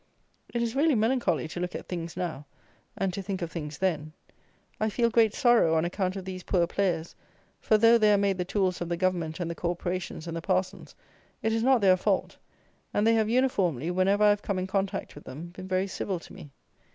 [0.51, 2.47] It is really melancholy to look at things now,
[2.97, 4.13] and to think of things then.
[4.79, 7.13] I feel great sorrow on account of these poor players;
[7.59, 10.41] for, though they are made the tools of the Government and the corporations and the
[10.41, 10.95] parsons,
[11.43, 12.37] it is not their fault,
[12.95, 16.19] and they have uniformly, whenever I have come in contact with them, been very civil
[16.21, 16.49] to me.